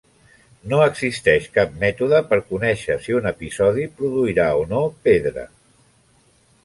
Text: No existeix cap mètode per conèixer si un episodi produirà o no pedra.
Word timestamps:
No 0.69 0.77
existeix 0.85 1.45
cap 1.57 1.75
mètode 1.83 2.21
per 2.31 2.39
conèixer 2.53 2.95
si 3.05 3.17
un 3.21 3.29
episodi 3.33 3.85
produirà 4.01 4.49
o 4.63 4.65
no 4.73 4.81
pedra. 5.09 5.49